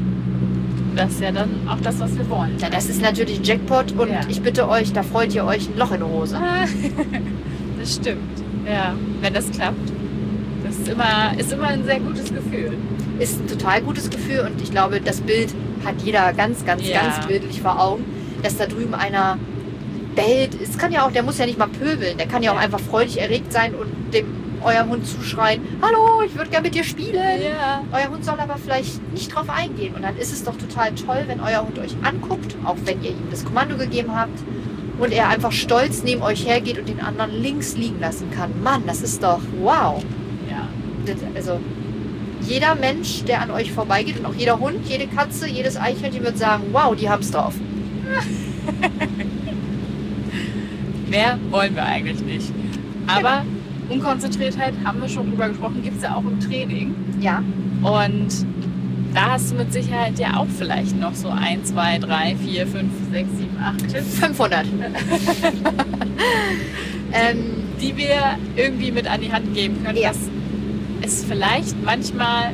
[0.96, 2.52] Das ist ja dann auch das, was wir wollen.
[2.60, 4.20] Ja, das ist natürlich ein Jackpot und Ja.
[4.28, 6.38] ich bitte euch, da freut ihr euch ein Loch in der Hose.
[7.80, 8.20] Das stimmt.
[8.68, 9.92] Ja, wenn das klappt.
[10.64, 12.74] Das ist immer, ist immer ein sehr gutes Gefühl.
[13.20, 17.02] Ist ein total gutes Gefühl und ich glaube, das Bild hat jeder ganz, ganz, Ja.
[17.02, 18.04] ganz bildlich vor Augen,
[18.44, 19.38] dass da drüben einer
[20.16, 20.60] bellt.
[20.62, 22.80] Es kann ja auch, der muss ja nicht mal pöbeln, der kann ja auch einfach
[22.80, 24.26] freudig erregt sein und dem
[24.64, 27.42] eurem Hund zuschreien, hallo, ich würde gerne mit dir spielen.
[27.42, 27.84] Ja.
[27.92, 29.96] Euer Hund soll aber vielleicht nicht drauf eingehen.
[29.96, 33.12] Und dann ist es doch total toll, wenn euer Hund euch anguckt, auch wenn ihr
[33.12, 34.40] ihm das Kommando gegeben habt.
[35.00, 38.62] Und er einfach stolz neben euch hergeht und den anderen links liegen lassen kann.
[38.62, 40.04] Mann, das ist doch wow.
[40.50, 40.68] Ja.
[41.06, 41.60] Das, also
[42.42, 46.38] jeder Mensch, der an euch vorbeigeht und auch jeder Hund, jede Katze, jedes Eichhörnchen wird
[46.38, 47.54] sagen, wow, die haben's drauf.
[51.12, 52.52] Mehr wollen wir eigentlich nicht.
[53.06, 53.44] Aber
[53.90, 56.96] Unkonzentriertheit, haben wir schon drüber gesprochen, gibt es ja auch im Training.
[57.20, 57.44] Ja,
[57.84, 58.30] Und
[59.14, 62.86] da hast du mit Sicherheit ja auch vielleicht noch so 1, 2, 3, 4, 5,
[63.12, 64.66] 6, 7, 8 Tipps, 500.
[67.12, 67.38] ähm,
[67.82, 68.16] die wir
[68.56, 70.10] irgendwie mit an die Hand geben können, Ja.
[70.10, 70.20] dass
[71.02, 72.52] es vielleicht manchmal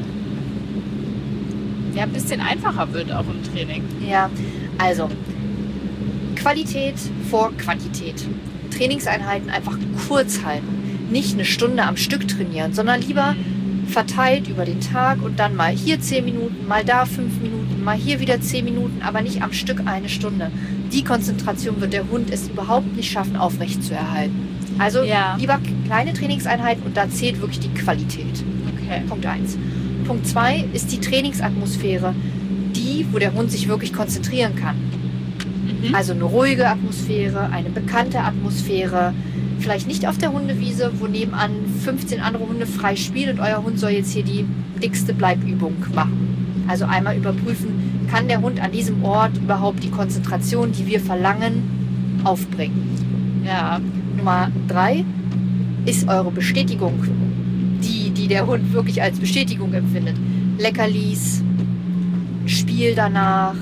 [1.93, 3.83] ja, ein bisschen einfacher wird auch im Training.
[4.09, 4.31] Ja,
[4.79, 5.09] also
[6.37, 6.95] Qualität
[7.29, 8.25] vor Quantität.
[8.71, 11.09] Trainingseinheiten einfach kurz halten.
[11.11, 13.35] Nicht eine Stunde am Stück trainieren, sondern lieber
[13.87, 17.95] verteilt über den Tag und dann mal hier 10 Minuten, mal da 5 Minuten, mal
[17.95, 20.51] hier wieder 10 Minuten, aber nicht am Stück eine Stunde.
[20.91, 24.47] Die Konzentration wird der Hund es überhaupt nicht schaffen, aufrecht zu erhalten.
[24.77, 25.37] Also Ja.
[25.39, 28.43] lieber kleine Trainingseinheiten und da zählt wirklich die Qualität.
[28.75, 29.01] Okay.
[29.07, 29.57] Punkt 1.
[30.05, 32.13] Punkt 2 ist die Trainingsatmosphäre,
[32.75, 34.75] die, wo der Hund sich wirklich konzentrieren kann.
[35.87, 35.95] Mhm.
[35.95, 39.13] Also eine ruhige Atmosphäre, eine bekannte Atmosphäre.
[39.59, 41.51] Vielleicht nicht auf der Hundewiese, wo nebenan
[41.83, 44.45] 15 andere Hunde frei spielen und euer Hund soll jetzt hier die
[44.81, 46.65] dickste Bleibübung machen.
[46.67, 52.21] Also einmal überprüfen, kann der Hund an diesem Ort überhaupt die Konzentration, die wir verlangen,
[52.23, 53.41] aufbringen.
[53.45, 53.79] Ja.
[54.15, 55.05] Nummer drei
[55.85, 57.03] ist eure Bestätigung,
[57.83, 60.15] die, die der Hund wirklich als Bestätigung empfindet.
[60.57, 61.43] Leckerlis,
[62.47, 63.55] Spiel danach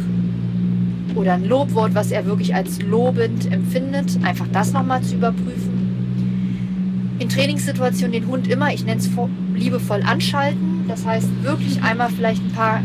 [1.15, 4.19] oder ein Lobwort, was er wirklich als lobend empfindet.
[4.23, 7.15] Einfach das nochmal zu überprüfen.
[7.19, 9.09] In Trainingssituationen den Hund immer, ich nenne es
[9.53, 10.85] liebevoll anschalten.
[10.87, 12.81] Das heißt wirklich einmal vielleicht ein paar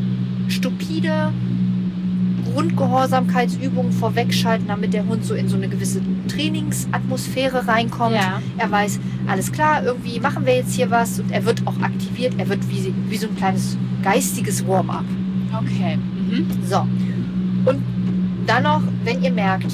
[0.49, 1.33] stupide
[2.55, 8.17] Grundgehorsamkeitsübungen vorwegschalten, damit der Hund so in so eine gewisse Trainingsatmosphäre reinkommt.
[8.17, 8.41] Ja.
[8.59, 12.35] Er weiß, alles klar, irgendwie machen wir jetzt hier was und er wird auch aktiviert.
[12.39, 15.05] Er wird wie, wie so ein kleines geistiges Warm-up.
[15.53, 15.97] Okay.
[15.97, 16.47] Mhm.
[16.69, 16.87] So.
[18.61, 19.73] Dann noch, wenn ihr merkt,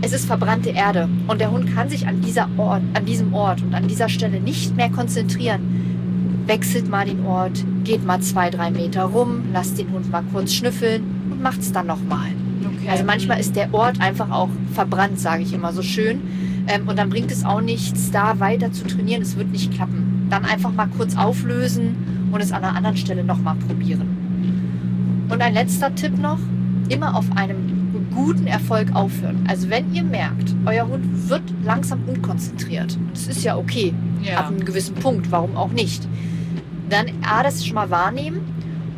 [0.00, 3.62] es ist verbrannte Erde und der Hund kann sich an, dieser Ort, an diesem Ort
[3.62, 8.70] und an dieser Stelle nicht mehr konzentrieren, wechselt mal den Ort, geht mal zwei, drei
[8.70, 12.28] Meter rum, lasst den Hund mal kurz schnüffeln und macht es dann nochmal.
[12.64, 12.88] Okay.
[12.88, 16.22] Also manchmal ist der Ort einfach auch verbrannt, sage ich immer so schön.
[16.68, 19.20] Ähm, und dann bringt es auch nichts, da weiter zu trainieren.
[19.20, 20.26] Es wird nicht klappen.
[20.30, 25.26] Dann einfach mal kurz auflösen und es an einer anderen Stelle nochmal probieren.
[25.28, 26.38] Und ein letzter Tipp noch,
[26.88, 27.79] immer auf einem
[28.14, 29.44] guten Erfolg aufhören.
[29.48, 34.46] Also wenn ihr merkt, euer Hund wird langsam unkonzentriert, das ist ja okay, ab ja.
[34.46, 36.06] einem gewissen Punkt, warum auch nicht,
[36.88, 38.40] dann A, das schon mal wahrnehmen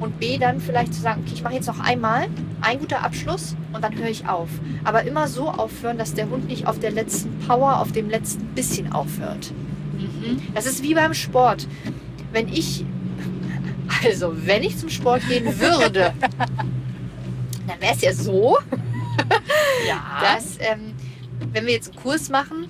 [0.01, 2.27] Und B, dann vielleicht zu sagen, okay, ich mache jetzt noch einmal,
[2.61, 4.49] ein guter Abschluss und dann höre ich auf.
[4.83, 8.47] Aber immer so aufhören, dass der Hund nicht auf der letzten Power, auf dem letzten
[8.47, 9.53] bisschen aufhört.
[9.97, 10.41] Mhm.
[10.55, 11.69] Das ist wie beim Sport.
[12.33, 12.85] Wenn ich,
[14.05, 16.13] also wenn ich zum Sport gehen würde,
[17.69, 18.59] dann wäre es ja so,
[19.87, 20.21] Ja.
[20.21, 20.95] dass ähm,
[21.53, 22.69] wenn wir jetzt einen Kurs machen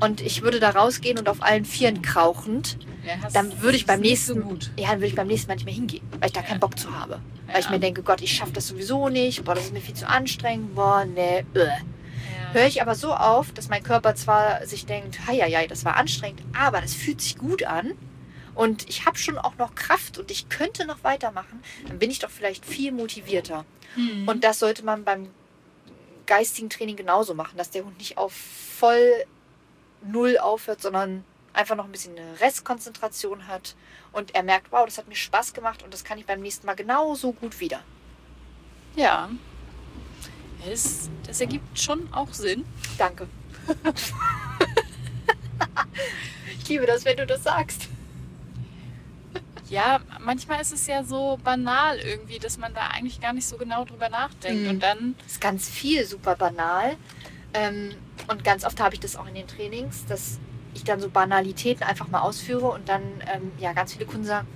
[0.00, 4.00] und ich würde da rausgehen und auf allen Vieren krauchend, Ja, dann würde ich beim
[4.00, 4.70] nächsten, So gut.
[4.78, 6.78] ja, dann würde ich beim nächsten Mal nicht mehr hingehen, weil ich da keinen Bock
[6.78, 7.20] zu habe.
[7.46, 7.70] Weil ich Ja.
[7.72, 10.74] mir denke, Gott, ich schaffe das sowieso nicht, boah, das ist mir viel zu anstrengend,
[10.74, 11.66] boah, ne, äh.
[11.66, 11.72] Ja.
[12.52, 16.42] Höre ich aber so auf, dass mein Körper zwar sich denkt, ja, das war anstrengend,
[16.58, 17.92] aber das fühlt sich gut an
[18.56, 22.18] und ich habe schon auch noch Kraft und ich könnte noch weitermachen, dann bin ich
[22.18, 23.64] doch vielleicht viel motivierter.
[23.96, 24.26] Mhm.
[24.28, 25.28] Und das sollte man beim
[26.30, 29.24] geistigen Training genauso machen, dass der Hund nicht auf voll
[30.00, 33.74] null aufhört, sondern einfach noch ein bisschen eine Restkonzentration hat
[34.12, 36.66] und er merkt, wow, das hat mir Spaß gemacht und das kann ich beim nächsten
[36.66, 37.82] Mal genauso gut wieder.
[38.94, 39.28] Ja.
[40.70, 42.64] Es, das ergibt schon auch Sinn.
[42.96, 43.26] Danke.
[46.60, 47.88] ich liebe das, wenn du das sagst.
[49.70, 53.56] Ja, manchmal ist es ja so banal irgendwie, dass man da eigentlich gar nicht so
[53.56, 54.64] genau drüber nachdenkt.
[54.64, 54.70] Mhm.
[54.70, 56.96] Und dann, Das ist ganz viel super banal.
[57.54, 57.94] Ähm,
[58.28, 60.40] und ganz oft habe ich das auch in den Trainings, dass
[60.74, 63.02] ich dann so Banalitäten einfach mal ausführe und dann
[63.32, 64.46] ähm, ja ganz viele Kunden sagen,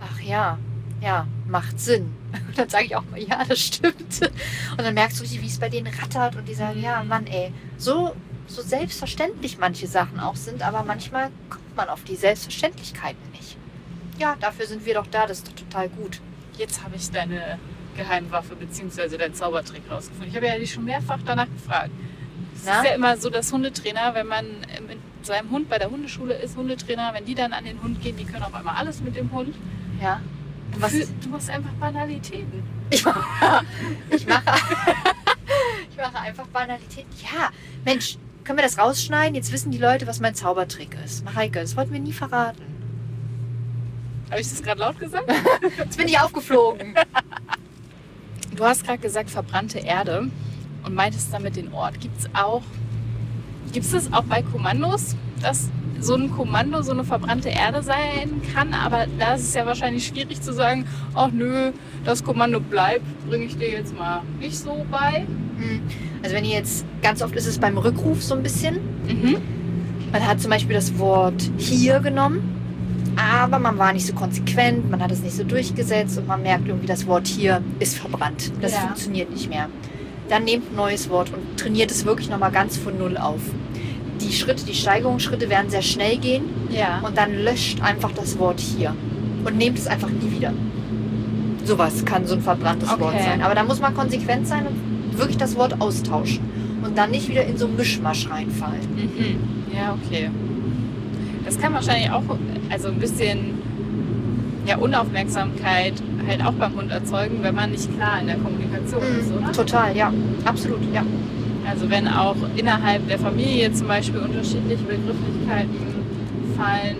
[0.00, 0.58] ach ja,
[1.00, 2.14] ja, macht Sinn.
[2.48, 4.20] Und dann sage ich auch mal, ja, das stimmt.
[4.70, 7.26] Und dann merkst du richtig, wie es bei denen rattert und die sagen, ja, Mann,
[7.26, 8.14] ey, so,
[8.46, 13.56] so selbstverständlich manche Sachen auch sind, aber manchmal kommt man auf die Selbstverständlichkeiten nicht.
[14.22, 16.20] Ja, dafür sind wir doch da, das ist doch total gut.
[16.56, 17.58] jetzt habe ich deine
[17.96, 19.16] Geheimwaffe bzw.
[19.18, 20.28] deinen Zaubertrick rausgefunden.
[20.30, 21.90] Ich habe ja dich schon mehrfach danach gefragt.
[22.54, 25.90] Es ist ja immer so, dass Hundetrainer, wenn man äh, mit seinem Hund bei der
[25.90, 29.00] Hundeschule ist, Hundetrainer, wenn die dann an den Hund gehen, die können auf einmal alles
[29.00, 29.56] mit dem Hund.
[30.00, 30.20] Ja.
[30.72, 32.62] Du, Was- du machst einfach Banalitäten.
[32.90, 33.64] Ich mache,
[34.10, 34.44] ich mache,
[35.90, 37.10] ich mache einfach Banalitäten.
[37.24, 37.50] Ja,
[37.84, 39.34] Mensch, können wir das rausschneiden?
[39.34, 41.24] Jetzt wissen die Leute, was mein Zaubertrick ist.
[41.24, 42.62] Mareike, das wollten wir nie verraten.
[44.32, 45.30] Habe ich das gerade laut gesagt?
[45.78, 46.94] Jetzt bin ich aufgeflogen.
[48.54, 50.28] Du hast gerade gesagt, verbrannte Erde
[50.84, 51.98] und meintest damit den Ort.
[52.00, 52.60] Gibt es auch,
[53.72, 58.42] gibt es das auch bei Kommandos, dass so ein Kommando so eine verbrannte Erde sein
[58.54, 58.74] kann?
[58.74, 61.72] Aber da ist es ja wahrscheinlich schwierig zu sagen, ach nö,
[62.04, 65.26] das Kommando bleibt, bringe ich dir jetzt mal nicht so bei.
[65.56, 65.80] Hm.
[66.22, 68.74] Also wenn ihr jetzt, ganz oft ist es beim Rückruf so ein bisschen.
[69.08, 69.38] Mhm.
[70.12, 72.51] Man hat zum Beispiel das Wort hier genommen,
[73.44, 76.66] aber man war nicht so konsequent, man hat es nicht so durchgesetzt und man merkt
[76.68, 78.52] irgendwie, das Wort hier ist verbrannt.
[78.60, 78.80] Das Ja.
[78.80, 79.68] funktioniert nicht mehr.
[80.28, 83.40] Dann nehmt ein neues Wort und trainiert es wirklich nochmal ganz von Null auf.
[84.20, 87.00] Die Schritte, die Steigerungsschritte werden sehr schnell gehen Ja.
[87.06, 88.94] und dann löscht einfach das Wort hier
[89.44, 90.52] und nehmt es einfach nie wieder.
[91.64, 93.22] Sowas kann so ein verbranntes Wort Okay.
[93.24, 93.42] sein.
[93.42, 96.40] Aber da muss man konsequent sein und wirklich das Wort austauschen
[96.82, 98.80] und dann nicht wieder in so einen Mischmasch reinfallen.
[98.96, 99.74] Mhm.
[99.76, 100.30] Ja, okay.
[101.44, 102.22] Das kann wahrscheinlich auch
[102.70, 103.58] also ein bisschen
[104.66, 105.94] ja, Unaufmerksamkeit
[106.26, 109.48] halt auch beim Hund erzeugen, wenn man nicht klar in der Kommunikation ist, oder?
[109.48, 109.52] Mhm.
[109.52, 110.12] Total, ja,
[110.44, 111.04] absolut, ja.
[111.68, 115.76] Also wenn auch innerhalb der Familie zum Beispiel unterschiedliche Begrifflichkeiten
[116.56, 116.96] fallen.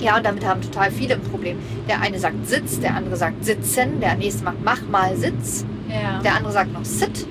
[0.00, 1.58] Ja, und damit haben total viele ein Problem.
[1.88, 6.20] Der eine sagt Sitz, der andere sagt Sitzen, der nächste macht Mach mal Sitz, Ja.
[6.22, 7.26] der andere sagt noch Sit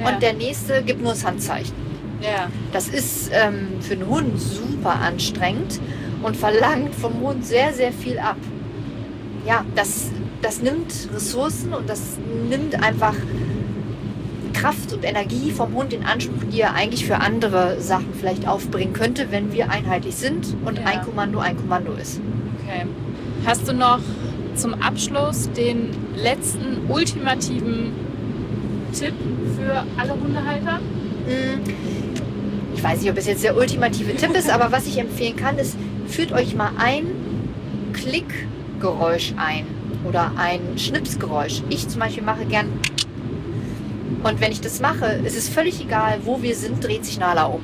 [0.00, 0.08] ja.
[0.10, 1.85] und der nächste gibt nur das Handzeichen.
[2.20, 2.48] Ja.
[2.72, 5.80] Das ist ähm, für einen Hund super anstrengend
[6.22, 8.36] und verlangt vom Hund sehr, sehr viel ab.
[9.46, 10.10] Ja, das,
[10.42, 12.16] das nimmt Ressourcen und das
[12.50, 13.14] nimmt einfach
[14.52, 18.94] Kraft und Energie vom Hund in Anspruch, die er eigentlich für andere Sachen vielleicht aufbringen
[18.94, 20.84] könnte, wenn wir einheitlich sind und Ja.
[20.86, 22.20] ein Kommando ein Kommando ist.
[22.64, 22.86] Okay.
[23.44, 24.00] Hast du noch
[24.56, 27.92] zum Abschluss den letzten ultimativen
[28.98, 29.12] Tipp
[29.56, 30.80] für alle Hundehalter?
[31.28, 31.95] Ich
[32.86, 35.76] weiß nicht, ob es jetzt der ultimative Tipp ist, aber was ich empfehlen kann, ist,
[36.06, 37.06] führt euch mal ein
[37.92, 39.66] Klickgeräusch ein
[40.08, 41.62] oder ein Schnipsgeräusch.
[41.68, 42.68] Ich zum Beispiel mache gern.
[44.22, 47.46] Und wenn ich das mache, ist es völlig egal, wo wir sind, dreht sich Nala
[47.46, 47.60] um.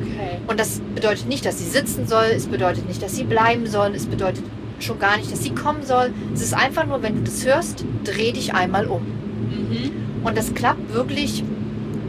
[0.00, 0.38] Okay.
[0.46, 3.94] Und das bedeutet nicht, dass sie sitzen soll, es bedeutet nicht, dass sie bleiben soll,
[3.94, 4.44] es bedeutet
[4.80, 6.10] schon gar nicht, dass sie kommen soll.
[6.32, 9.02] Es ist einfach nur, wenn du das hörst, dreh dich einmal um.
[9.02, 10.24] Mhm.
[10.24, 11.44] Und das klappt wirklich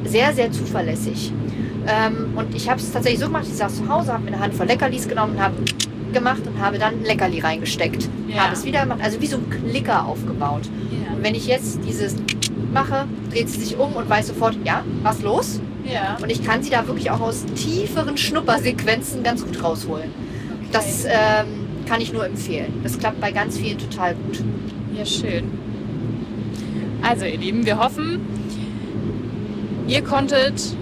[0.05, 1.33] sehr, sehr zuverlässig.
[1.89, 4.39] Ähm, und ich habe es tatsächlich so gemacht, ich saß zu Hause, habe mir eine
[4.39, 5.55] Handvoll Leckerlis genommen und habe
[6.13, 8.07] gemacht und habe dann Leckerli reingesteckt.
[8.27, 8.43] Ja.
[8.43, 10.69] Habe es wieder gemacht, also wie so ein Klicker aufgebaut.
[10.91, 11.15] Ja.
[11.15, 12.15] Und wenn ich jetzt dieses
[12.71, 15.59] mache, dreht sie sich um und weiß sofort, ja, was los?
[15.85, 16.17] ja.
[16.21, 20.11] Und ich kann sie da wirklich auch aus tieferen Schnuppersequenzen ganz gut rausholen.
[20.11, 20.69] Okay.
[20.71, 22.73] Das ähm, kann ich nur empfehlen.
[22.83, 24.43] Das klappt bei ganz vielen total gut.
[24.95, 25.45] Ja, schön.
[27.01, 28.19] Also, ihr Lieben, wir hoffen,
[29.87, 30.75] ihr konntet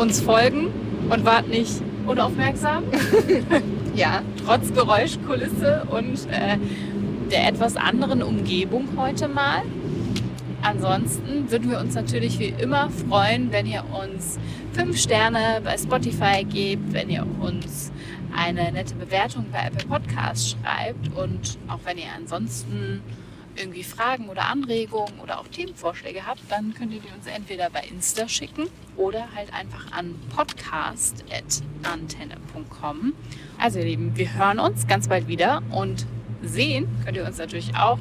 [0.00, 0.68] uns folgen
[1.10, 2.84] und wart nicht unaufmerksam.
[3.96, 6.58] Ja, trotz Geräuschkulisse und äh,
[7.30, 9.62] der etwas anderen Umgebung heute mal.
[10.62, 14.38] Ansonsten würden wir uns natürlich wie immer freuen, wenn ihr uns
[14.72, 17.90] fünf Sterne bei Spotify gebt, wenn ihr uns
[18.34, 23.02] eine nette Bewertung bei Apple Podcasts schreibt und auch wenn ihr ansonsten
[23.56, 27.80] irgendwie Fragen oder Anregungen oder auch Themenvorschläge habt, dann könnt ihr die uns entweder bei
[27.80, 33.12] Insta schicken oder halt einfach an podcast.antenne.com.
[33.58, 36.06] Also ihr Lieben, wir hören uns ganz bald wieder und
[36.42, 37.98] sehen könnt ihr uns natürlich auch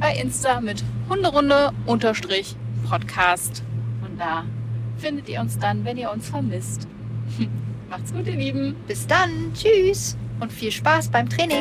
[0.00, 3.62] bei Insta mit Hunderunde-Podcast.
[4.04, 4.44] Und da
[4.98, 6.88] findet ihr uns dann, wenn ihr uns vermisst.
[7.90, 8.74] Macht's gut, ihr Lieben.
[8.86, 9.52] bis dann.
[9.54, 11.60] Tschüss und viel Spaß beim Training.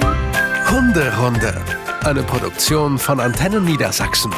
[0.69, 1.53] Hunderunde.
[2.03, 4.31] Eine Produktion von Antennen Niedersachsen.